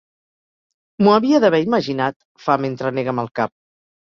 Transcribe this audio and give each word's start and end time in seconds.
M'ho 1.03 1.13
havia 1.17 1.41
d'haver 1.43 1.59
imaginat 1.65 2.17
—fa, 2.47 2.57
mentre 2.67 2.95
nega 2.97 3.15
amb 3.15 3.25
el 3.27 3.31
cap—. 3.43 3.55